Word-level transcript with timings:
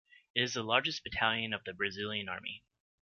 It 0.33 0.41
is 0.41 0.53
the 0.55 0.63
largest 0.63 1.03
Battalion 1.03 1.53
of 1.53 1.63
the 1.63 1.73
Brazilian 1.75 2.27
Army. 2.27 2.63